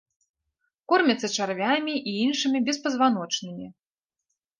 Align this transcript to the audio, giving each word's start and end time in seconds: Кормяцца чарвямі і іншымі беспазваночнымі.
Кормяцца 0.93 1.27
чарвямі 1.37 1.93
і 2.11 2.13
іншымі 2.23 2.59
беспазваночнымі. 2.71 3.67